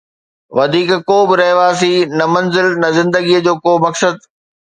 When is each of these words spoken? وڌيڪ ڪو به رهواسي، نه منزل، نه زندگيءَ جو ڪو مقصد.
وڌيڪ 0.55 0.89
ڪو 1.09 1.17
به 1.27 1.35
رهواسي، 1.39 1.93
نه 2.17 2.25
منزل، 2.33 2.67
نه 2.81 2.89
زندگيءَ 2.97 3.39
جو 3.45 3.53
ڪو 3.63 3.71
مقصد. 3.85 4.15